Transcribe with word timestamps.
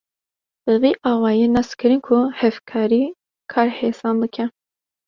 Bi 0.65 0.73
vî 0.83 0.91
awayî 1.11 1.47
nas 1.55 1.69
kirin 1.79 2.01
ku 2.07 2.17
hevkarî, 2.39 3.03
kar 3.51 3.67
hêsan 3.79 4.15
dike. 4.23 4.45